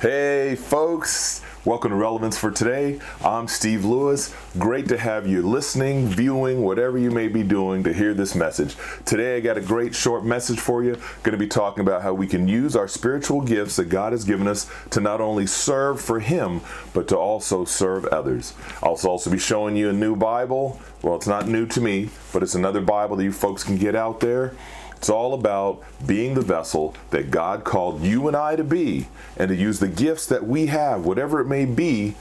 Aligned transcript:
Hey, 0.00 0.54
folks. 0.54 1.42
Welcome 1.64 1.90
to 1.90 1.96
Relevance 1.96 2.38
for 2.38 2.52
Today. 2.52 3.00
I'm 3.24 3.48
Steve 3.48 3.84
Lewis. 3.84 4.32
Great 4.56 4.86
to 4.90 4.96
have 4.96 5.26
you 5.26 5.42
listening, 5.42 6.06
viewing, 6.06 6.62
whatever 6.62 6.98
you 6.98 7.10
may 7.10 7.26
be 7.26 7.42
doing 7.42 7.82
to 7.82 7.92
hear 7.92 8.14
this 8.14 8.36
message. 8.36 8.76
Today, 9.04 9.36
I 9.36 9.40
got 9.40 9.58
a 9.58 9.60
great 9.60 9.96
short 9.96 10.24
message 10.24 10.60
for 10.60 10.84
you. 10.84 10.94
Going 11.24 11.32
to 11.32 11.36
be 11.36 11.48
talking 11.48 11.80
about 11.80 12.02
how 12.02 12.14
we 12.14 12.28
can 12.28 12.46
use 12.46 12.76
our 12.76 12.86
spiritual 12.86 13.40
gifts 13.40 13.74
that 13.74 13.86
God 13.86 14.12
has 14.12 14.24
given 14.24 14.46
us 14.46 14.70
to 14.90 15.00
not 15.00 15.20
only 15.20 15.48
serve 15.48 16.00
for 16.00 16.20
Him, 16.20 16.60
but 16.94 17.08
to 17.08 17.18
also 17.18 17.64
serve 17.64 18.04
others. 18.04 18.54
I'll 18.84 19.00
also 19.04 19.32
be 19.32 19.38
showing 19.38 19.74
you 19.74 19.90
a 19.90 19.92
new 19.92 20.14
Bible. 20.14 20.80
Well, 21.02 21.16
it's 21.16 21.26
not 21.26 21.48
new 21.48 21.66
to 21.66 21.80
me, 21.80 22.10
but 22.32 22.44
it's 22.44 22.54
another 22.54 22.80
Bible 22.80 23.16
that 23.16 23.24
you 23.24 23.32
folks 23.32 23.64
can 23.64 23.76
get 23.76 23.96
out 23.96 24.20
there. 24.20 24.54
It's 24.98 25.08
all 25.08 25.32
about 25.32 25.84
being 26.08 26.34
the 26.34 26.40
vessel 26.40 26.92
that 27.10 27.30
God 27.30 27.62
called 27.62 28.02
you 28.02 28.26
and 28.26 28.36
I 28.36 28.56
to 28.56 28.64
be 28.64 29.06
and 29.36 29.48
to 29.48 29.54
use 29.54 29.78
the 29.78 29.86
gifts 29.86 30.26
that 30.26 30.44
we 30.44 30.66
have, 30.66 31.04
whatever 31.06 31.40
it 31.40 31.46
may 31.46 31.66
be, 31.66 32.16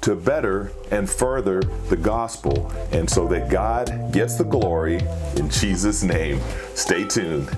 to 0.00 0.16
better 0.16 0.72
and 0.90 1.08
further 1.08 1.62
the 1.62 1.96
gospel 1.96 2.70
and 2.90 3.08
so 3.08 3.28
that 3.28 3.48
God 3.48 4.12
gets 4.12 4.34
the 4.34 4.44
glory 4.44 4.96
in 5.36 5.48
Jesus' 5.48 6.02
name. 6.02 6.40
Stay 6.74 7.04
tuned. 7.06 7.48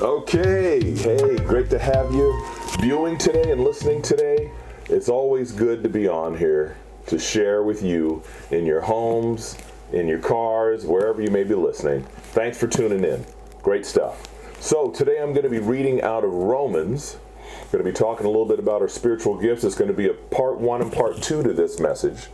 Okay, 0.00 0.94
hey, 0.94 1.36
great 1.36 1.68
to 1.68 1.78
have 1.78 2.12
you 2.14 2.46
viewing 2.80 3.18
today 3.18 3.52
and 3.52 3.62
listening 3.62 4.00
today. 4.00 4.50
It's 4.88 5.08
always 5.08 5.50
good 5.50 5.82
to 5.82 5.88
be 5.88 6.06
on 6.06 6.38
here 6.38 6.76
to 7.08 7.18
share 7.18 7.64
with 7.64 7.82
you 7.82 8.22
in 8.52 8.64
your 8.64 8.80
homes, 8.80 9.56
in 9.92 10.06
your 10.06 10.20
cars, 10.20 10.86
wherever 10.86 11.20
you 11.20 11.30
may 11.30 11.42
be 11.42 11.56
listening. 11.56 12.04
Thanks 12.30 12.56
for 12.56 12.68
tuning 12.68 13.02
in. 13.02 13.24
Great 13.62 13.84
stuff. 13.84 14.22
So, 14.60 14.92
today 14.92 15.20
I'm 15.20 15.32
going 15.32 15.42
to 15.42 15.50
be 15.50 15.58
reading 15.58 16.02
out 16.02 16.22
of 16.22 16.32
Romans. 16.32 17.18
I'm 17.42 17.70
going 17.72 17.84
to 17.84 17.90
be 17.90 17.96
talking 17.96 18.26
a 18.26 18.28
little 18.28 18.46
bit 18.46 18.60
about 18.60 18.80
our 18.80 18.86
spiritual 18.88 19.36
gifts. 19.36 19.64
It's 19.64 19.74
going 19.74 19.90
to 19.90 19.96
be 19.96 20.08
a 20.08 20.14
part 20.14 20.60
one 20.60 20.80
and 20.80 20.92
part 20.92 21.20
two 21.20 21.42
to 21.42 21.52
this 21.52 21.80
message. 21.80 22.28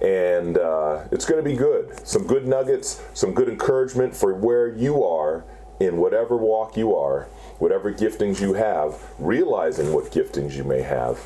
And 0.00 0.58
uh, 0.58 1.04
it's 1.12 1.24
going 1.24 1.42
to 1.42 1.48
be 1.48 1.56
good. 1.56 2.04
Some 2.06 2.26
good 2.26 2.48
nuggets, 2.48 3.00
some 3.14 3.32
good 3.32 3.48
encouragement 3.48 4.14
for 4.14 4.34
where 4.34 4.66
you 4.66 5.04
are 5.04 5.44
in 5.78 5.98
whatever 5.98 6.36
walk 6.36 6.76
you 6.76 6.96
are, 6.96 7.28
whatever 7.58 7.92
giftings 7.92 8.40
you 8.40 8.54
have, 8.54 9.00
realizing 9.20 9.92
what 9.92 10.10
giftings 10.10 10.56
you 10.56 10.64
may 10.64 10.82
have 10.82 11.24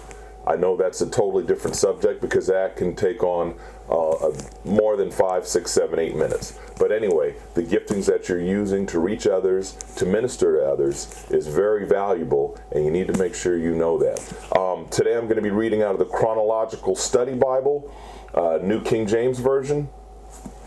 I 0.50 0.56
know 0.56 0.76
that's 0.76 1.00
a 1.00 1.08
totally 1.08 1.44
different 1.44 1.76
subject 1.76 2.20
because 2.20 2.48
that 2.48 2.76
can 2.76 2.96
take 2.96 3.22
on 3.22 3.54
uh, 3.88 4.32
more 4.64 4.96
than 4.96 5.08
five, 5.08 5.46
six, 5.46 5.70
seven, 5.70 6.00
eight 6.00 6.16
minutes. 6.16 6.58
But 6.76 6.90
anyway, 6.90 7.36
the 7.54 7.62
giftings 7.62 8.06
that 8.06 8.28
you're 8.28 8.40
using 8.40 8.84
to 8.86 8.98
reach 8.98 9.28
others, 9.28 9.74
to 9.94 10.06
minister 10.06 10.56
to 10.56 10.66
others, 10.66 11.24
is 11.30 11.46
very 11.46 11.86
valuable, 11.86 12.58
and 12.72 12.84
you 12.84 12.90
need 12.90 13.06
to 13.06 13.16
make 13.16 13.36
sure 13.36 13.56
you 13.56 13.76
know 13.76 13.96
that. 13.98 14.58
Um, 14.58 14.88
today 14.88 15.16
I'm 15.16 15.26
going 15.26 15.36
to 15.36 15.42
be 15.42 15.50
reading 15.50 15.84
out 15.84 15.92
of 15.92 16.00
the 16.00 16.04
Chronological 16.06 16.96
Study 16.96 17.34
Bible, 17.34 17.94
uh, 18.34 18.58
New 18.60 18.82
King 18.82 19.06
James 19.06 19.38
Version. 19.38 19.88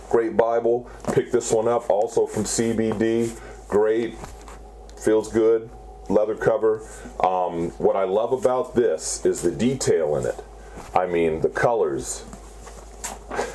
Great 0.09 0.37
Bible. 0.37 0.89
Pick 1.13 1.29
this 1.29 1.51
one 1.51 1.67
up, 1.67 1.89
also 1.89 2.25
from 2.25 2.45
CBD. 2.45 3.37
Great. 3.67 4.15
Feels 4.95 5.29
good 5.29 5.69
leather 6.09 6.35
cover. 6.35 6.81
Um, 7.19 7.71
what 7.71 7.95
I 7.95 8.03
love 8.03 8.33
about 8.33 8.75
this 8.75 9.25
is 9.25 9.41
the 9.41 9.51
detail 9.51 10.15
in 10.15 10.25
it. 10.25 10.43
I 10.95 11.05
mean, 11.05 11.41
the 11.41 11.49
colors. 11.49 12.25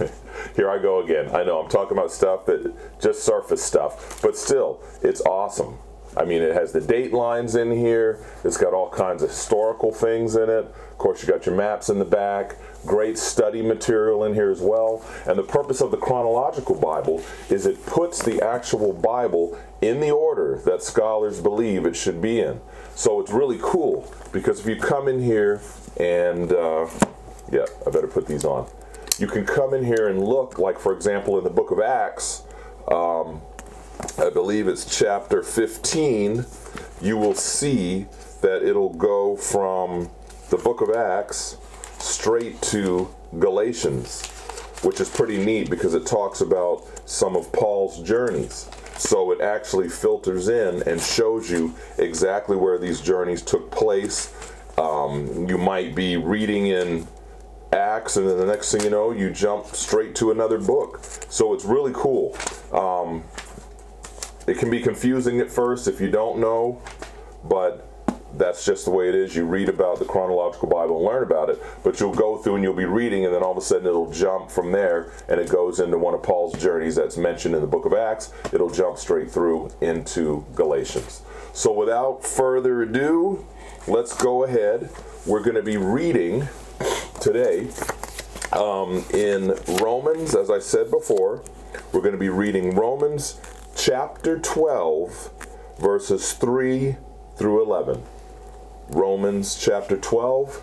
Here 0.56 0.70
I 0.70 0.78
go 0.78 1.02
again. 1.02 1.34
I 1.34 1.44
know 1.44 1.60
I'm 1.60 1.70
talking 1.70 1.96
about 1.96 2.10
stuff 2.10 2.46
that 2.46 2.74
just 3.00 3.22
surface 3.22 3.62
stuff, 3.62 4.20
but 4.22 4.36
still, 4.36 4.80
it's 5.02 5.20
awesome. 5.22 5.78
I 6.19 6.24
mean, 6.24 6.42
it 6.42 6.52
has 6.52 6.72
the 6.72 6.80
date 6.80 7.12
lines 7.12 7.55
in 7.55 7.70
here. 7.70 8.19
It's 8.42 8.56
got 8.56 8.74
all 8.74 8.91
kinds 8.91 9.22
of 9.22 9.28
historical 9.28 9.93
things 9.93 10.34
in 10.34 10.50
it. 10.50 10.65
Of 10.65 10.98
course, 10.98 11.22
you 11.22 11.28
got 11.28 11.47
your 11.47 11.54
maps 11.54 11.91
in 11.91 12.00
the 12.00 12.04
back. 12.04 12.56
Great 12.84 13.16
study 13.16 13.62
material 13.62 14.25
in 14.25 14.34
here 14.34 14.50
as 14.50 14.60
well. 14.60 15.04
And 15.26 15.38
the 15.38 15.44
purpose 15.44 15.81
of 15.81 15.93
the 15.93 15.97
chronological 15.97 16.75
Bible 16.75 17.22
is 17.50 17.66
it 17.66 17.87
puts 17.87 18.20
the 18.20 18.44
actual 18.44 18.93
Bible 18.93 19.56
in 19.81 20.00
the 20.00 20.10
order 20.10 20.60
that 20.65 20.82
scholars 20.82 21.41
believe 21.41 21.87
it 21.87 21.94
should 21.94 22.20
be 22.20 22.41
in. 22.41 22.60
So 22.97 23.20
it's 23.20 23.31
really 23.31 23.59
cool 23.62 24.12
because 24.32 24.59
if 24.59 24.66
you 24.66 24.75
come 24.75 25.06
in 25.06 25.22
here 25.22 25.60
and, 26.00 26.53
uh, 26.53 26.88
yeah, 27.53 27.66
I 27.87 27.91
better 27.91 28.09
put 28.09 28.26
these 28.26 28.44
on. 28.44 28.69
You 29.20 29.28
can 29.28 29.47
come 29.47 29.72
in 29.72 29.84
here 29.84 30.09
and 30.09 30.20
look, 30.20 30.59
like 30.59 30.81
for 30.81 30.93
example, 30.93 31.38
in 31.38 31.44
the 31.44 31.50
book 31.50 31.70
of 31.70 31.78
Acts, 31.81 32.43
um, 32.91 33.41
I 34.19 34.31
believe 34.31 34.67
it's 34.67 34.99
chapter 34.99 35.45
15, 35.45 36.45
you 37.01 37.17
will 37.17 37.37
see 37.37 38.06
that 38.41 38.69
it'll 38.69 38.93
go 38.93 39.37
from 39.37 40.11
the 40.51 40.56
book 40.56 40.81
of 40.81 40.91
Acts 40.91 41.56
straight 42.01 42.61
to 42.62 43.15
Galatians, 43.39 44.27
which 44.83 45.01
is 45.01 45.09
pretty 45.09 45.39
neat 45.39 45.71
because 45.71 45.95
it 45.95 46.05
talks 46.05 46.41
about 46.41 46.84
some 47.09 47.37
of 47.37 47.53
Paul's 47.53 48.03
journeys. 48.03 48.69
So 48.97 49.31
it 49.31 49.41
actually 49.41 49.89
filters 49.89 50.49
in 50.49 50.83
and 50.83 51.00
shows 51.00 51.49
you 51.49 51.73
exactly 51.99 52.56
where 52.56 52.77
these 52.77 53.00
journeys 53.00 53.41
took 53.41 53.71
place. 53.71 54.35
Um, 54.77 55.49
you 55.49 55.59
might 55.59 55.95
be 55.95 56.17
reading 56.17 56.67
in 56.67 57.06
Acts, 57.73 58.17
and 58.17 58.29
then 58.29 58.37
the 58.37 58.47
next 58.47 58.73
thing 58.73 58.83
you 58.83 58.91
know, 58.91 59.12
you 59.12 59.31
jump 59.31 59.67
straight 59.67 60.17
to 60.17 60.33
another 60.33 60.59
book. 60.59 60.99
So 61.29 61.55
it's 61.55 61.65
really 61.65 61.93
cool. 61.95 62.37
Um, 62.73 63.23
it 64.48 64.59
can 64.59 64.70
be 64.70 64.81
confusing 64.81 65.41
at 65.41 65.50
first 65.50 65.88
if 65.88 66.00
you 66.00 66.10
don't 66.10 66.38
know, 66.38 66.81
but 67.44 67.84
that's 68.36 68.64
just 68.64 68.84
the 68.84 68.91
way 68.91 69.09
it 69.09 69.14
is. 69.14 69.34
You 69.36 69.44
read 69.44 69.69
about 69.69 69.98
the 69.98 70.04
chronological 70.04 70.69
Bible 70.69 70.97
and 70.97 71.06
learn 71.06 71.22
about 71.22 71.50
it, 71.50 71.62
but 71.82 71.98
you'll 72.00 72.14
go 72.14 72.38
through 72.38 72.56
and 72.56 72.64
you'll 72.64 72.75
be 72.75 72.84
reading, 72.84 73.25
and 73.25 73.34
then 73.34 73.42
all 73.42 73.53
of 73.53 73.58
a 73.58 73.62
sudden 73.62 73.87
it'll 73.87 74.10
jump 74.10 74.50
from 74.50 74.72
there 74.72 75.12
and 75.28 75.41
it 75.41 75.48
goes 75.48 75.81
into 75.81 75.98
one 75.98 76.14
of 76.14 76.22
Paul's 76.22 76.60
journeys 76.60 76.94
that's 76.94 77.16
mentioned 77.16 77.54
in 77.54 77.60
the 77.60 77.66
book 77.66 77.84
of 77.84 77.92
Acts. 77.92 78.32
It'll 78.53 78.70
jump 78.70 78.98
straight 78.98 79.31
through 79.31 79.70
into 79.81 80.44
Galatians. 80.54 81.22
So 81.53 81.72
without 81.72 82.25
further 82.25 82.82
ado, 82.82 83.44
let's 83.87 84.14
go 84.14 84.44
ahead. 84.44 84.91
We're 85.26 85.42
going 85.42 85.56
to 85.56 85.62
be 85.62 85.76
reading 85.76 86.48
today 87.20 87.69
um, 88.53 89.04
in 89.12 89.54
Romans, 89.81 90.34
as 90.34 90.50
I 90.50 90.58
said 90.58 90.91
before. 90.91 91.42
We're 91.92 92.00
going 92.00 92.12
to 92.12 92.19
be 92.19 92.28
reading 92.28 92.75
Romans 92.75 93.41
chapter 93.78 94.41
12, 94.41 95.31
verses 95.78 96.33
3 96.33 96.97
through 97.37 97.62
11. 97.62 98.03
Romans 98.89 99.56
chapter 99.56 99.97
12, 99.97 100.61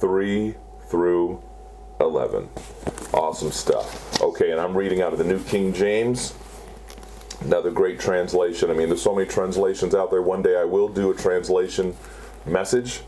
3 0.00 0.54
through 0.88 1.42
11. 2.00 2.48
Awesome 3.14 3.52
stuff. 3.52 4.20
Okay, 4.20 4.50
and 4.50 4.60
I'm 4.60 4.76
reading 4.76 5.00
out 5.00 5.12
of 5.12 5.18
the 5.18 5.24
New 5.24 5.42
King 5.44 5.72
James. 5.72 6.34
Another 7.40 7.70
great 7.70 8.00
translation. 8.00 8.68
I 8.68 8.74
mean, 8.74 8.88
there's 8.88 9.02
so 9.02 9.14
many 9.14 9.28
translations 9.28 9.94
out 9.94 10.10
there. 10.10 10.22
One 10.22 10.42
day 10.42 10.56
I 10.56 10.64
will 10.64 10.88
do 10.88 11.12
a 11.12 11.14
translation 11.14 11.96
message, 12.46 13.02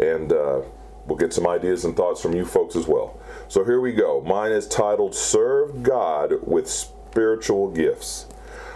and 0.00 0.32
uh, 0.32 0.62
we'll 1.06 1.18
get 1.18 1.34
some 1.34 1.46
ideas 1.46 1.84
and 1.84 1.94
thoughts 1.94 2.22
from 2.22 2.34
you 2.34 2.46
folks 2.46 2.74
as 2.74 2.86
well. 2.86 3.20
So 3.48 3.64
here 3.64 3.82
we 3.82 3.92
go. 3.92 4.22
Mine 4.22 4.52
is 4.52 4.66
titled 4.66 5.14
Serve 5.14 5.82
God 5.82 6.36
with 6.42 6.70
Spiritual 6.70 7.70
Gifts. 7.70 8.28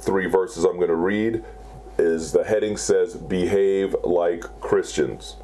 three 0.00 0.26
verses 0.26 0.64
I'm 0.64 0.76
going 0.76 0.88
to 0.88 0.94
read 0.94 1.44
is 1.98 2.32
the 2.32 2.44
heading 2.44 2.76
says 2.76 3.14
behave 3.14 3.94
like 4.02 4.42
Christians. 4.60 5.36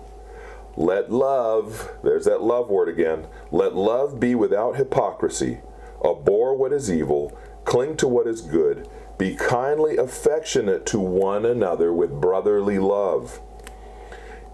Let 0.77 1.11
love, 1.11 1.91
there's 2.03 2.25
that 2.25 2.43
love 2.43 2.69
word 2.69 2.89
again, 2.89 3.27
let 3.51 3.75
love 3.75 4.21
be 4.21 4.35
without 4.35 4.77
hypocrisy. 4.77 5.61
Abhor 6.05 6.55
what 6.55 6.73
is 6.73 6.91
evil, 6.91 7.37
cling 7.65 7.97
to 7.99 8.09
what 8.09 8.27
is 8.27 8.41
good, 8.43 8.89
be 9.19 9.35
kindly 9.35 9.97
affectionate 9.97 10.85
to 10.87 11.01
one 11.01 11.47
another 11.47 11.93
with 11.93 12.21
brotherly 12.21 12.79
love. 12.79 13.41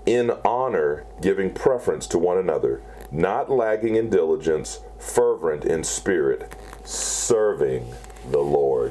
In 0.07 0.31
honor, 0.45 1.05
giving 1.21 1.53
preference 1.53 2.07
to 2.09 2.19
one 2.19 2.39
another, 2.39 2.83
not 3.11 3.51
lagging 3.51 3.97
in 3.97 4.11
diligence, 4.11 4.81
fervent 4.99 5.65
in 5.65 5.85
spirit, 5.85 6.55
serving 6.85 7.93
the 8.31 8.41
Lord. 8.41 8.81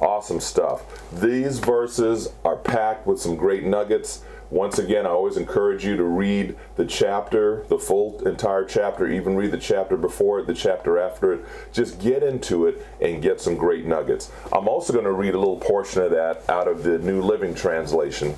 Awesome 0.00 0.40
stuff. 0.40 0.82
These 1.12 1.58
verses 1.58 2.32
are 2.44 2.56
packed 2.56 3.06
with 3.06 3.20
some 3.20 3.36
great 3.36 3.64
nuggets. 3.64 4.24
Once 4.50 4.78
again, 4.78 5.06
I 5.06 5.10
always 5.10 5.36
encourage 5.36 5.84
you 5.84 5.96
to 5.96 6.02
read 6.04 6.56
the 6.76 6.86
chapter, 6.86 7.64
the 7.68 7.78
full 7.78 8.26
entire 8.26 8.64
chapter, 8.64 9.06
even 9.06 9.36
read 9.36 9.52
the 9.52 9.58
chapter 9.58 9.96
before 9.96 10.40
it, 10.40 10.46
the 10.46 10.54
chapter 10.54 10.98
after 10.98 11.34
it. 11.34 11.44
Just 11.72 12.00
get 12.00 12.22
into 12.22 12.66
it 12.66 12.84
and 13.00 13.22
get 13.22 13.40
some 13.40 13.56
great 13.56 13.84
nuggets. 13.84 14.32
I'm 14.52 14.68
also 14.68 14.92
going 14.92 15.04
to 15.04 15.12
read 15.12 15.34
a 15.34 15.38
little 15.38 15.58
portion 15.58 16.02
of 16.02 16.10
that 16.12 16.48
out 16.48 16.66
of 16.66 16.82
the 16.82 16.98
New 16.98 17.20
Living 17.20 17.54
Translation, 17.54 18.34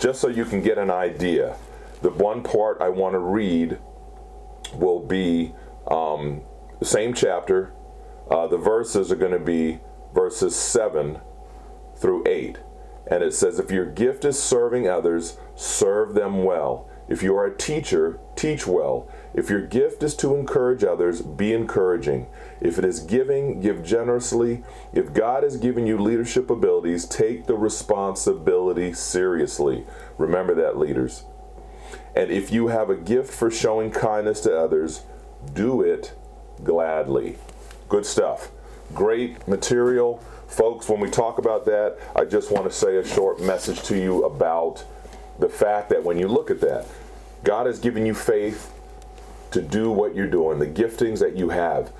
just 0.00 0.20
so 0.20 0.28
you 0.28 0.44
can 0.44 0.62
get 0.62 0.78
an 0.78 0.90
idea. 0.90 1.56
The 2.00 2.10
one 2.10 2.42
part 2.42 2.80
I 2.80 2.88
want 2.88 3.12
to 3.12 3.20
read 3.20 3.78
will 4.74 5.00
be 5.00 5.52
um, 5.88 6.40
the 6.80 6.86
same 6.86 7.12
chapter. 7.14 7.72
Uh, 8.30 8.46
the 8.46 8.58
verses 8.58 9.12
are 9.12 9.16
going 9.16 9.32
to 9.32 9.38
be 9.38 9.78
verses 10.14 10.56
7 10.56 11.20
through 11.96 12.24
8. 12.26 12.58
And 13.06 13.22
it 13.22 13.34
says, 13.34 13.58
If 13.58 13.70
your 13.70 13.86
gift 13.86 14.24
is 14.24 14.42
serving 14.42 14.88
others, 14.88 15.38
serve 15.54 16.14
them 16.14 16.44
well. 16.44 16.88
If 17.08 17.22
you 17.22 17.36
are 17.36 17.46
a 17.46 17.56
teacher, 17.56 18.20
teach 18.36 18.66
well. 18.66 19.10
If 19.34 19.50
your 19.50 19.66
gift 19.66 20.02
is 20.02 20.14
to 20.16 20.34
encourage 20.36 20.84
others, 20.84 21.20
be 21.20 21.52
encouraging. 21.52 22.26
If 22.60 22.78
it 22.78 22.84
is 22.84 23.00
giving, 23.00 23.60
give 23.60 23.84
generously. 23.84 24.62
If 24.92 25.12
God 25.12 25.42
has 25.42 25.56
given 25.56 25.86
you 25.86 25.98
leadership 25.98 26.48
abilities, 26.48 27.04
take 27.04 27.46
the 27.46 27.54
responsibility 27.54 28.92
seriously. 28.92 29.84
Remember 30.16 30.54
that, 30.54 30.78
leaders. 30.78 31.24
And 32.14 32.30
if 32.30 32.52
you 32.52 32.68
have 32.68 32.88
a 32.88 32.96
gift 32.96 33.32
for 33.32 33.50
showing 33.50 33.90
kindness 33.90 34.40
to 34.42 34.56
others, 34.56 35.02
do 35.52 35.82
it 35.82 36.14
gladly. 36.62 37.36
Good 37.88 38.06
stuff. 38.06 38.50
Great 38.94 39.46
material. 39.48 40.22
Folks, 40.48 40.88
when 40.88 41.00
we 41.00 41.08
talk 41.08 41.38
about 41.38 41.64
that, 41.64 41.96
I 42.14 42.24
just 42.24 42.50
want 42.50 42.64
to 42.64 42.70
say 42.70 42.96
a 42.96 43.06
short 43.06 43.40
message 43.40 43.82
to 43.84 43.96
you 43.96 44.24
about 44.24 44.84
the 45.38 45.48
fact 45.48 45.88
that 45.90 46.04
when 46.04 46.18
you 46.18 46.28
look 46.28 46.50
at 46.50 46.60
that, 46.60 46.86
God 47.42 47.66
has 47.66 47.78
given 47.78 48.04
you 48.04 48.14
faith 48.14 48.72
to 49.52 49.62
do 49.62 49.90
what 49.90 50.14
you're 50.14 50.26
doing, 50.26 50.58
the 50.58 50.66
giftings 50.66 51.20
that 51.20 51.36
you 51.36 51.48
have. 51.48 51.92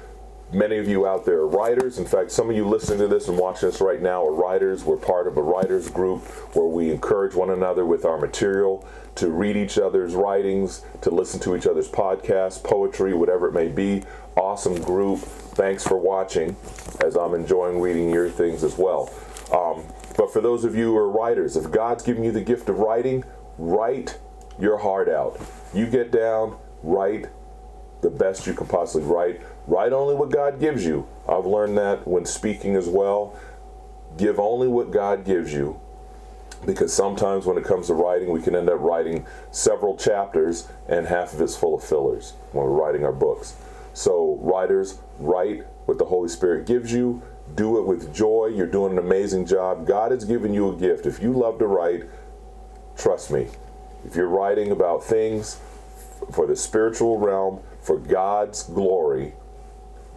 Many 0.52 0.76
of 0.76 0.86
you 0.86 1.06
out 1.06 1.24
there 1.24 1.38
are 1.38 1.48
writers. 1.48 1.96
In 1.96 2.04
fact, 2.04 2.30
some 2.30 2.50
of 2.50 2.56
you 2.56 2.68
listening 2.68 2.98
to 2.98 3.08
this 3.08 3.26
and 3.28 3.38
watching 3.38 3.70
this 3.70 3.80
right 3.80 4.02
now 4.02 4.26
are 4.26 4.34
writers. 4.34 4.84
We're 4.84 4.98
part 4.98 5.26
of 5.26 5.38
a 5.38 5.42
writers 5.42 5.88
group 5.88 6.22
where 6.54 6.66
we 6.66 6.90
encourage 6.90 7.34
one 7.34 7.48
another 7.48 7.86
with 7.86 8.04
our 8.04 8.18
material 8.18 8.86
to 9.14 9.30
read 9.30 9.56
each 9.56 9.78
other's 9.78 10.14
writings, 10.14 10.84
to 11.00 11.10
listen 11.10 11.40
to 11.40 11.56
each 11.56 11.66
other's 11.66 11.88
podcasts, 11.88 12.62
poetry, 12.62 13.14
whatever 13.14 13.48
it 13.48 13.52
may 13.52 13.68
be. 13.68 14.02
Awesome 14.36 14.78
group. 14.82 15.20
Thanks 15.20 15.84
for 15.84 15.96
watching 15.96 16.54
as 17.02 17.16
I'm 17.16 17.32
enjoying 17.34 17.80
reading 17.80 18.10
your 18.10 18.28
things 18.28 18.62
as 18.62 18.76
well. 18.76 19.10
Um, 19.52 19.86
but 20.18 20.34
for 20.34 20.42
those 20.42 20.64
of 20.64 20.76
you 20.76 20.92
who 20.92 20.96
are 20.98 21.10
writers, 21.10 21.56
if 21.56 21.70
God's 21.70 22.02
given 22.02 22.24
you 22.24 22.32
the 22.32 22.42
gift 22.42 22.68
of 22.68 22.78
writing, 22.78 23.24
write 23.56 24.18
your 24.58 24.76
heart 24.76 25.08
out. 25.08 25.40
You 25.72 25.86
get 25.86 26.10
down, 26.10 26.58
write 26.82 27.28
the 28.02 28.10
best 28.10 28.46
you 28.46 28.52
can 28.52 28.66
possibly 28.66 29.08
write. 29.08 29.40
Write 29.66 29.92
only 29.92 30.14
what 30.14 30.30
God 30.30 30.58
gives 30.58 30.84
you. 30.84 31.06
I've 31.28 31.46
learned 31.46 31.78
that 31.78 32.06
when 32.06 32.24
speaking 32.24 32.74
as 32.74 32.88
well. 32.88 33.38
Give 34.16 34.38
only 34.38 34.68
what 34.68 34.90
God 34.90 35.24
gives 35.24 35.52
you 35.52 35.80
because 36.64 36.92
sometimes 36.92 37.46
when 37.46 37.56
it 37.56 37.64
comes 37.64 37.88
to 37.88 37.94
writing, 37.94 38.30
we 38.30 38.40
can 38.40 38.54
end 38.54 38.68
up 38.68 38.80
writing 38.80 39.26
several 39.50 39.96
chapters 39.96 40.68
and 40.88 41.06
half 41.06 41.32
of 41.32 41.40
it's 41.40 41.56
full 41.56 41.74
of 41.74 41.82
fillers 41.82 42.34
when 42.52 42.64
we're 42.64 42.70
writing 42.70 43.04
our 43.04 43.12
books. 43.12 43.56
So, 43.94 44.38
writers, 44.40 44.98
write 45.18 45.64
what 45.86 45.98
the 45.98 46.04
Holy 46.04 46.28
Spirit 46.28 46.66
gives 46.66 46.92
you, 46.92 47.22
do 47.54 47.78
it 47.78 47.82
with 47.82 48.14
joy. 48.14 48.52
You're 48.54 48.66
doing 48.66 48.92
an 48.92 48.98
amazing 48.98 49.46
job. 49.46 49.86
God 49.86 50.12
has 50.12 50.24
given 50.24 50.54
you 50.54 50.70
a 50.70 50.76
gift. 50.76 51.06
If 51.06 51.20
you 51.20 51.32
love 51.32 51.58
to 51.58 51.66
write, 51.66 52.04
trust 52.96 53.30
me, 53.30 53.48
if 54.06 54.14
you're 54.16 54.28
writing 54.28 54.70
about 54.70 55.04
things 55.04 55.60
for 56.30 56.46
the 56.46 56.56
spiritual 56.56 57.18
realm, 57.18 57.60
for 57.80 57.98
God's 57.98 58.62
glory, 58.62 59.34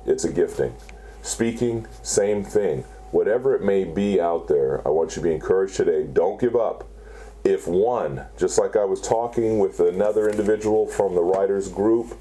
it's 0.05 0.23
a 0.23 0.31
gifting. 0.31 0.75
Speaking, 1.21 1.87
same 2.03 2.43
thing. 2.43 2.83
Whatever 3.11 3.55
it 3.55 3.63
may 3.63 3.83
be 3.83 4.19
out 4.19 4.47
there, 4.47 4.85
I 4.85 4.91
want 4.91 5.11
you 5.11 5.21
to 5.21 5.27
be 5.27 5.33
encouraged 5.33 5.75
today. 5.75 6.03
Don't 6.03 6.39
give 6.39 6.55
up. 6.55 6.87
If 7.43 7.67
one, 7.67 8.25
just 8.37 8.57
like 8.57 8.75
I 8.75 8.85
was 8.85 9.01
talking 9.01 9.59
with 9.59 9.79
another 9.79 10.29
individual 10.29 10.87
from 10.87 11.13
the 11.13 11.21
writers 11.21 11.69
group, 11.69 12.17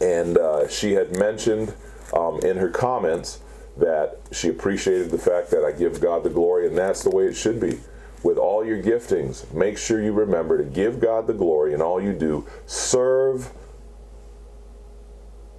and 0.00 0.36
uh, 0.36 0.68
she 0.68 0.92
had 0.92 1.16
mentioned 1.16 1.74
um, 2.12 2.40
in 2.40 2.56
her 2.56 2.68
comments 2.68 3.40
that 3.76 4.18
she 4.32 4.48
appreciated 4.48 5.10
the 5.10 5.18
fact 5.18 5.50
that 5.50 5.64
I 5.64 5.72
give 5.72 6.00
God 6.00 6.22
the 6.22 6.30
glory, 6.30 6.66
and 6.66 6.76
that's 6.76 7.02
the 7.02 7.10
way 7.10 7.24
it 7.24 7.34
should 7.34 7.60
be. 7.60 7.80
With 8.22 8.38
all 8.38 8.64
your 8.64 8.82
giftings, 8.82 9.52
make 9.52 9.78
sure 9.78 10.02
you 10.02 10.12
remember 10.12 10.58
to 10.58 10.64
give 10.64 11.00
God 11.00 11.26
the 11.26 11.34
glory 11.34 11.74
in 11.74 11.82
all 11.82 12.00
you 12.00 12.12
do. 12.12 12.46
Serve 12.66 13.52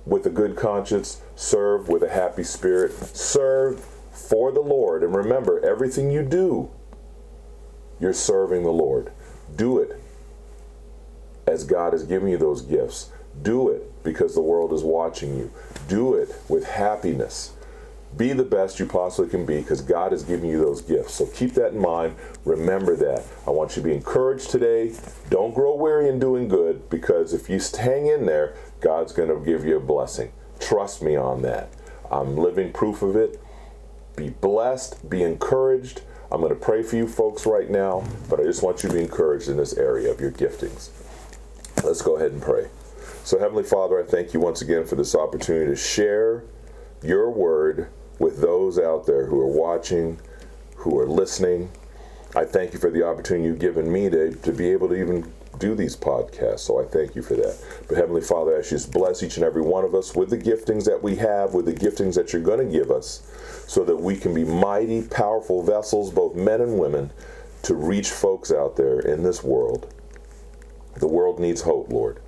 with 0.06 0.26
a 0.26 0.30
good 0.30 0.56
conscience, 0.56 1.22
serve 1.36 1.90
with 1.90 2.04
a 2.04 2.10
happy 2.10 2.44
spirit, 2.44 2.94
serve 3.16 3.84
for 4.12 4.52
the 4.52 4.62
Lord. 4.62 5.04
And 5.04 5.16
remember, 5.16 5.64
everything 5.66 6.12
you 6.12 6.24
do, 6.24 6.70
you're 8.00 8.14
serving 8.14 8.64
the 8.64 8.72
Lord. 8.72 9.12
Do 9.56 9.80
it 9.80 10.02
as 11.48 11.64
God 11.64 11.94
has 11.94 12.04
given 12.04 12.30
you 12.30 12.38
those 12.38 12.62
gifts. 12.62 13.12
Do 13.42 13.70
it 13.70 14.04
because 14.04 14.34
the 14.34 14.42
world 14.42 14.74
is 14.74 14.84
watching 14.84 15.38
you. 15.38 15.52
Do 15.88 16.14
it 16.16 16.34
with 16.48 16.66
happiness. 16.66 17.52
Be 18.16 18.32
the 18.32 18.44
best 18.44 18.80
you 18.80 18.86
possibly 18.86 19.30
can 19.30 19.46
be 19.46 19.60
because 19.60 19.82
God 19.82 20.14
has 20.14 20.24
given 20.24 20.50
you 20.50 20.58
those 20.58 20.82
gifts. 20.82 21.16
So 21.16 21.26
keep 21.26 21.54
that 21.56 21.74
in 21.74 21.82
mind. 21.82 22.16
Remember 22.46 22.96
that. 22.96 23.26
I 23.46 23.50
want 23.50 23.76
you 23.76 23.82
to 23.82 23.90
be 23.90 23.94
encouraged 23.94 24.50
today. 24.50 24.94
Don't 25.30 25.54
grow 25.54 25.76
weary 25.76 26.08
in 26.08 26.18
doing 26.18 26.48
good 26.48 26.90
because 26.90 27.34
if 27.34 27.50
you 27.50 27.60
hang 27.78 28.08
in 28.08 28.26
there, 28.26 28.56
God's 28.82 29.14
going 29.14 29.30
to 29.30 29.44
give 29.44 29.66
you 29.66 29.78
a 29.78 29.80
blessing. 29.80 30.32
Trust 30.60 31.02
me 31.02 31.16
on 31.16 31.42
that. 31.44 31.70
I'm 32.12 32.38
living 32.38 32.72
proof 32.72 33.02
of 33.02 33.16
it. 33.16 33.42
Be 34.16 34.30
blessed, 34.30 35.10
be 35.10 35.24
encouraged. 35.24 36.02
I'm 36.32 36.40
going 36.42 36.54
to 36.54 36.60
pray 36.60 36.84
for 36.84 36.96
you 36.96 37.08
folks 37.08 37.46
right 37.46 37.70
now, 37.70 38.04
but 38.30 38.40
I 38.40 38.44
just 38.44 38.64
want 38.64 38.84
you 38.84 38.90
to 38.90 38.96
be 38.96 39.02
encouraged 39.02 39.50
in 39.50 39.58
this 39.58 39.74
area 39.74 40.12
of 40.12 40.20
your 40.20 40.32
giftings. 40.32 40.90
Let's 41.84 42.02
go 42.02 42.16
ahead 42.16 42.32
and 42.32 42.42
pray. 42.42 42.70
So, 43.24 43.40
Heavenly 43.40 43.64
Father, 43.64 44.00
I 44.00 44.04
thank 44.06 44.34
you 44.34 44.40
once 44.40 44.62
again 44.62 44.86
for 44.86 44.96
this 44.96 45.16
opportunity 45.16 45.66
to 45.68 45.76
share 45.76 46.44
your 47.04 47.30
word 47.30 47.90
with 48.20 48.40
those 48.40 48.80
out 48.80 49.06
there 49.06 49.26
who 49.26 49.40
are 49.40 49.48
watching, 49.48 50.20
who 50.78 50.98
are 51.00 51.08
listening. 51.08 51.70
I 52.36 52.44
thank 52.44 52.74
you 52.74 52.80
for 52.80 52.90
the 52.90 53.08
opportunity 53.08 53.48
you've 53.48 53.60
given 53.60 53.90
me 53.90 54.10
to, 54.10 54.34
to 54.36 54.52
be 54.52 54.70
able 54.70 54.90
to 54.90 54.96
even 54.96 55.32
do 55.58 55.74
these 55.74 55.96
podcasts. 55.96 56.60
So 56.60 56.82
I 56.82 56.84
thank 56.84 57.16
you 57.16 57.22
for 57.22 57.36
that. 57.36 57.58
But 57.88 57.98
Heavenly 57.98 58.22
Father, 58.22 58.58
I 58.58 58.62
just 58.62 58.92
bless 58.92 59.24
each 59.24 59.38
and 59.38 59.46
every 59.46 59.62
one 59.62 59.86
of 59.86 59.96
us 59.96 60.16
with 60.16 60.30
the 60.30 60.38
giftings 60.38 60.84
that 60.84 61.02
we 61.02 61.16
have, 61.16 61.54
with 61.54 61.66
the 61.66 61.74
giftings 61.74 62.16
that 62.16 62.34
you're 62.34 62.42
going 62.42 62.60
to 62.60 62.72
give 62.72 62.92
us, 62.92 63.32
so 63.68 63.86
that 63.86 63.96
we 63.96 64.18
can 64.18 64.34
be 64.34 64.44
mighty, 64.44 65.02
powerful 65.04 65.64
vessels, 65.64 66.12
both 66.12 66.36
men 66.36 66.60
and 66.60 66.78
women, 66.78 67.10
to 67.64 67.74
reach 67.74 68.10
folks 68.10 68.52
out 68.52 68.76
there 68.76 69.00
in 69.00 69.24
this 69.24 69.42
world. 69.42 69.94
The 70.96 71.08
world 71.08 71.40
needs 71.40 71.62
hope, 71.62 71.90
Lord. 71.90 72.20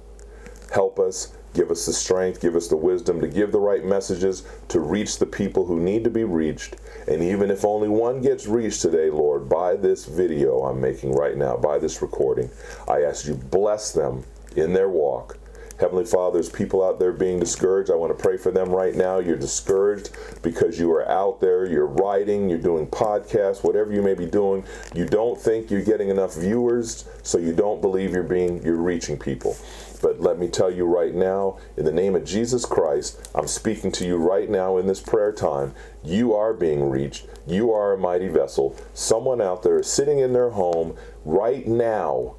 Help 0.72 1.00
us 1.00 1.34
Give 1.58 1.72
us 1.72 1.88
the 1.88 1.94
strength, 1.94 2.40
give 2.40 2.56
us 2.56 2.68
the 2.68 2.78
wisdom 2.78 3.20
to 3.20 3.28
give 3.28 3.52
the 3.52 3.60
right 3.60 3.84
messages 3.84 4.44
to 4.68 4.80
reach 4.80 5.18
the 5.18 5.26
people 5.26 5.66
who 5.66 5.80
need 5.80 6.04
to 6.04 6.12
be 6.12 6.24
reached. 6.24 6.76
And 7.08 7.24
even 7.24 7.50
if 7.50 7.66
only 7.66 7.90
one 7.90 8.22
gets 8.22 8.46
reached 8.46 8.84
today, 8.84 9.10
Lord, 9.10 9.50
by 9.50 9.76
this 9.76 10.06
video 10.06 10.60
I'm 10.66 10.80
making 10.80 11.14
right 11.14 11.36
now, 11.36 11.58
by 11.58 11.80
this 11.80 12.00
recording, 12.04 12.52
I 12.88 13.02
ask 13.02 13.26
you 13.26 13.34
bless 13.34 13.92
them 13.92 14.24
in 14.56 14.74
their 14.74 14.90
walk. 14.90 15.40
Heavenly 15.80 16.06
Father, 16.06 16.34
there's 16.34 16.50
people 16.50 16.84
out 16.84 17.00
there 17.00 17.12
being 17.12 17.40
discouraged. 17.40 17.92
I 17.92 17.96
want 17.96 18.16
to 18.16 18.22
pray 18.22 18.38
for 18.38 18.52
them 18.52 18.70
right 18.70 18.96
now. 18.96 19.20
You're 19.20 19.38
discouraged 19.38 20.10
because 20.42 20.80
you 20.80 20.92
are 20.92 21.08
out 21.08 21.40
there, 21.40 21.66
you're 21.66 21.86
writing, 21.86 22.50
you're 22.50 22.58
doing 22.58 22.88
podcasts, 22.88 23.64
whatever 23.64 23.94
you 23.94 24.02
may 24.02 24.16
be 24.16 24.26
doing. 24.26 24.64
You 24.96 25.06
don't 25.06 25.40
think 25.40 25.70
you're 25.70 25.84
getting 25.84 26.10
enough 26.10 26.36
viewers, 26.36 27.08
so 27.22 27.38
you 27.38 27.54
don't 27.54 27.80
believe 27.80 28.12
you're 28.12 28.24
being 28.24 28.62
you're 28.64 28.76
reaching 28.76 29.18
people. 29.20 29.56
But 30.01 30.20
let 30.22 30.38
me 30.38 30.48
tell 30.48 30.72
you 30.72 30.86
right 30.86 31.13
now, 31.13 31.58
in 31.75 31.86
the 31.86 31.92
name 31.92 32.16
of 32.16 32.25
Jesus 32.25 32.66
Christ, 32.66 33.30
I'm 33.34 33.48
speaking 33.48 33.92
to 33.94 34.06
you 34.06 34.18
right 34.18 34.50
now 34.50 34.77
in 34.77 34.88
this 34.88 35.01
prayer 35.01 35.32
time. 35.32 35.74
You 36.04 36.34
are 36.36 36.54
being 36.54 36.89
reached. 36.89 37.25
You 37.48 37.72
are 37.72 37.94
a 37.94 37.98
mighty 37.98 38.27
vessel. 38.27 38.75
Someone 38.94 39.42
out 39.42 39.63
there 39.63 39.80
is 39.80 39.88
sitting 39.88 40.20
in 40.20 40.34
their 40.34 40.51
home 40.51 40.96
right 41.25 41.68
now, 41.68 42.36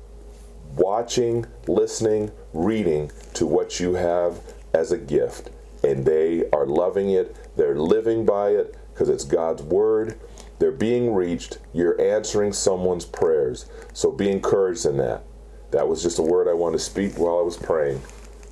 watching, 0.77 1.47
listening, 1.67 2.31
reading 2.53 3.11
to 3.35 3.47
what 3.47 3.81
you 3.81 3.95
have 3.95 4.41
as 4.73 4.93
a 4.93 4.99
gift. 4.99 5.50
And 5.83 6.05
they 6.05 6.49
are 6.50 6.67
loving 6.67 7.11
it, 7.11 7.37
they're 7.57 7.79
living 7.79 8.25
by 8.25 8.50
it 8.50 8.77
because 8.93 9.09
it's 9.09 9.25
God's 9.25 9.62
word. 9.62 10.19
They're 10.59 10.73
being 10.73 11.15
reached. 11.15 11.59
You're 11.73 12.00
answering 12.00 12.53
someone's 12.53 13.05
prayers. 13.05 13.67
So 13.93 14.11
be 14.11 14.29
encouraged 14.29 14.87
in 14.87 14.97
that. 14.97 15.23
That 15.71 15.87
was 15.87 16.03
just 16.03 16.19
a 16.19 16.23
word 16.23 16.49
I 16.49 16.55
wanted 16.55 16.79
to 16.79 16.85
speak 16.85 17.19
while 17.19 17.39
I 17.39 17.43
was 17.43 17.57
praying. 17.57 18.01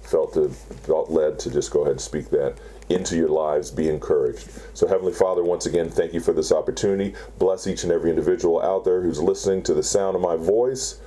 Felt 0.02 0.34
to, 0.34 0.50
felt 0.50 1.10
led 1.10 1.38
to 1.40 1.50
just 1.50 1.70
go 1.70 1.80
ahead 1.80 1.92
and 1.92 2.00
speak 2.00 2.30
that 2.30 2.56
into 2.88 3.16
your 3.16 3.28
lives. 3.28 3.70
Be 3.70 3.88
encouraged. 3.88 4.48
So, 4.74 4.86
Heavenly 4.86 5.12
Father, 5.12 5.42
once 5.42 5.66
again, 5.66 5.90
thank 5.90 6.12
you 6.12 6.20
for 6.20 6.32
this 6.32 6.52
opportunity. 6.52 7.14
Bless 7.38 7.66
each 7.66 7.82
and 7.82 7.92
every 7.92 8.10
individual 8.10 8.62
out 8.62 8.84
there 8.84 9.02
who's 9.02 9.20
listening 9.20 9.62
to 9.64 9.74
the 9.74 9.82
sound 9.82 10.14
of 10.14 10.22
my 10.22 10.36
voice. 10.36 11.00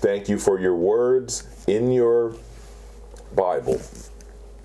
Thank 0.00 0.28
you 0.28 0.38
for 0.38 0.58
your 0.58 0.74
words 0.74 1.46
in 1.66 1.92
your 1.92 2.34
Bible 3.36 3.80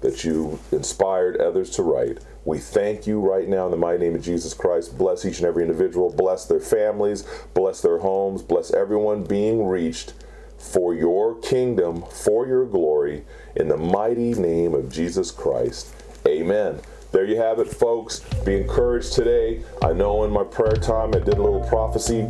that 0.01 0.23
you 0.23 0.59
inspired 0.71 1.37
others 1.37 1.69
to 1.71 1.83
write. 1.83 2.19
We 2.45 2.59
thank 2.59 3.07
you 3.07 3.19
right 3.19 3.47
now 3.47 3.65
in 3.65 3.71
the 3.71 3.77
mighty 3.77 3.99
name 3.99 4.15
of 4.15 4.21
Jesus 4.21 4.53
Christ. 4.53 4.97
Bless 4.97 5.25
each 5.25 5.39
and 5.39 5.47
every 5.47 5.63
individual. 5.63 6.11
Bless 6.11 6.45
their 6.45 6.59
families. 6.59 7.23
Bless 7.53 7.81
their 7.81 7.97
homes. 7.97 8.41
Bless 8.41 8.71
everyone 8.71 9.23
being 9.23 9.65
reached 9.65 10.13
for 10.57 10.93
your 10.95 11.35
kingdom, 11.41 12.03
for 12.03 12.47
your 12.47 12.65
glory, 12.65 13.23
in 13.55 13.67
the 13.67 13.77
mighty 13.77 14.33
name 14.33 14.73
of 14.73 14.91
Jesus 14.91 15.31
Christ. 15.31 15.93
Amen. 16.27 16.79
There 17.11 17.25
you 17.25 17.37
have 17.37 17.59
it, 17.59 17.67
folks. 17.67 18.19
Be 18.43 18.57
encouraged 18.57 19.13
today. 19.13 19.63
I 19.81 19.93
know 19.93 20.23
in 20.25 20.31
my 20.31 20.43
prayer 20.43 20.75
time 20.75 21.09
I 21.15 21.19
did 21.19 21.37
a 21.37 21.41
little 21.41 21.65
prophecy 21.67 22.23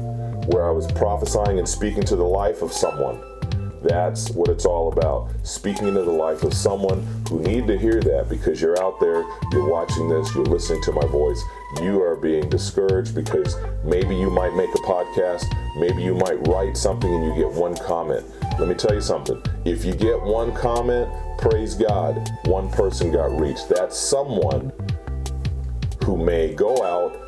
where 0.48 0.67
I 0.67 0.72
was 0.72 0.91
prophesying 0.91 1.58
and 1.58 1.67
speaking 1.67 2.03
to 2.03 2.15
the 2.15 2.24
life 2.24 2.62
of 2.62 2.72
someone. 2.72 3.20
That's 3.82 4.32
what 4.32 4.50
it's 4.50 4.65
all 4.65 4.91
about. 4.91 5.29
Speaking 5.44 5.88
into 5.88 6.03
the 6.03 6.12
life 6.12 6.44
of 6.44 6.53
someone 6.53 7.05
who 7.29 7.39
need 7.39 7.67
to 7.67 7.77
hear 7.77 8.01
that 8.01 8.27
because 8.29 8.60
you're 8.60 8.82
out 8.82 9.00
there, 9.00 9.24
you're 9.51 9.70
watching 9.70 10.10
this, 10.10 10.34
you're 10.34 10.46
listening 10.46 10.82
to 10.84 10.91
my 10.91 11.05
voice. 11.08 11.41
You 11.82 12.01
are 12.01 12.15
being 12.15 12.50
discouraged 12.50 13.13
because 13.13 13.55
maybe 13.84 14.15
you 14.15 14.29
might 14.29 14.55
make 14.55 14.70
a 14.70 14.79
podcast, 14.79 15.46
maybe 15.77 16.01
you 16.01 16.15
might 16.15 16.48
write 16.48 16.77
something 16.77 17.13
and 17.13 17.25
you 17.25 17.36
get 17.36 17.51
one 17.51 17.75
comment. 17.75 18.25
Let 18.60 18.67
me 18.67 18.75
tell 18.75 18.94
you 18.94 19.01
something. 19.01 19.41
If 19.65 19.84
you 19.84 19.94
get 19.94 20.22
one 20.22 20.53
comment, 20.53 21.10
praise 21.38 21.75
God, 21.75 22.29
one 22.46 22.70
person 22.70 23.12
got 23.12 23.38
reached. 23.39 23.70
That's 23.70 23.98
someone 23.98 24.72
who 26.03 26.17
may 26.17 26.53
go 26.53 26.84
out 26.84 27.25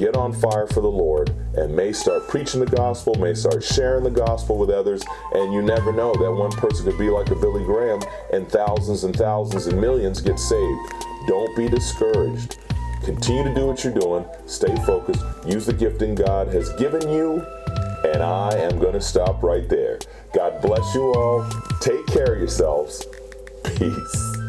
get 0.00 0.16
on 0.16 0.32
fire 0.32 0.66
for 0.66 0.80
the 0.80 0.88
Lord 0.88 1.28
and 1.58 1.76
may 1.76 1.92
start 1.92 2.26
preaching 2.26 2.60
the 2.60 2.66
gospel, 2.66 3.14
may 3.16 3.34
start 3.34 3.62
sharing 3.62 4.02
the 4.02 4.10
gospel 4.10 4.56
with 4.56 4.70
others, 4.70 5.02
and 5.34 5.52
you 5.52 5.60
never 5.60 5.92
know 5.92 6.14
that 6.14 6.32
one 6.32 6.50
person 6.52 6.86
could 6.86 6.98
be 6.98 7.10
like 7.10 7.30
a 7.30 7.34
Billy 7.34 7.64
Graham 7.64 8.00
and 8.32 8.48
thousands 8.48 9.04
and 9.04 9.14
thousands 9.14 9.66
and 9.66 9.78
millions 9.78 10.22
get 10.22 10.38
saved. 10.38 10.94
Don't 11.26 11.54
be 11.54 11.68
discouraged. 11.68 12.56
Continue 13.04 13.44
to 13.44 13.54
do 13.54 13.66
what 13.66 13.82
you're 13.82 13.94
doing, 13.94 14.24
stay 14.46 14.74
focused, 14.84 15.24
use 15.46 15.66
the 15.66 15.72
gifting 15.72 16.14
God 16.14 16.48
has 16.48 16.70
given 16.74 17.08
you, 17.10 17.44
and 18.04 18.22
I 18.22 18.52
am 18.54 18.78
going 18.78 18.92
to 18.92 19.00
stop 19.00 19.42
right 19.42 19.68
there. 19.68 19.98
God 20.34 20.60
bless 20.60 20.94
you 20.94 21.12
all. 21.14 21.48
Take 21.80 22.06
care 22.06 22.34
of 22.34 22.38
yourselves. 22.38 23.06
Peace. 23.76 24.39